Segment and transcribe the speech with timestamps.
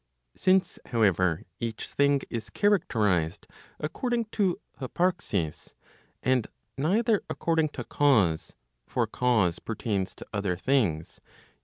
[0.35, 3.45] Since however, each thing is characterized
[3.79, 5.75] according to hyparxis,
[6.23, 8.55] and neither according to cause
[8.87, 11.27] (for cause pertains to other things, i.